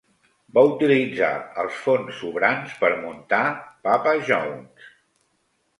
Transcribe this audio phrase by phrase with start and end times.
[0.57, 1.29] Va utilitzar
[1.65, 3.45] els fons sobrants per muntar
[3.89, 4.93] Papa John's.